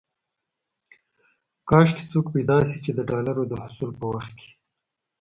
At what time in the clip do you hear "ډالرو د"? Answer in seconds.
3.09-3.53